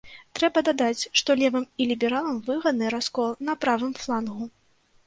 [0.37, 4.53] Трэба дадаць, што левым і лібералам выгодны раскол на правым флангу.